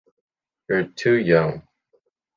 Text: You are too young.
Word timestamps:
You 0.67 0.77
are 0.77 0.83
too 0.85 1.13
young. 1.17 1.61